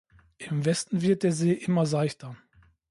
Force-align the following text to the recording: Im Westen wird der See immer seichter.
Im 0.39 0.65
Westen 0.65 1.03
wird 1.03 1.21
der 1.21 1.31
See 1.31 1.51
immer 1.51 1.85
seichter. 1.85 2.35